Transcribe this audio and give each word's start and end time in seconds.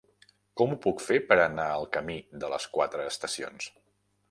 Com 0.61 0.71
ho 0.71 0.77
puc 0.85 1.03
fer 1.07 1.17
per 1.33 1.37
anar 1.43 1.67
al 1.75 1.85
camí 1.97 2.17
de 2.45 2.51
les 2.55 2.67
Quatre 2.79 3.09
Estacions? 3.13 3.71